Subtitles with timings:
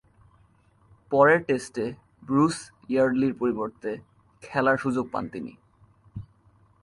[1.11, 1.85] পরের টেস্টে
[2.23, 2.57] ব্রুস
[2.89, 3.91] ইয়ার্ডলি’র পরিবর্তে
[4.43, 5.53] খেলার সুযোগ পান তিনি।